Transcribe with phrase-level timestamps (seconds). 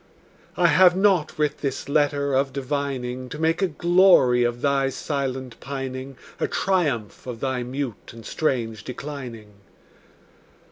[0.57, 5.59] I have not writ this letter of divining To make a glory of thy silent
[5.59, 9.53] pining, A triumph of thy mute and strange declining.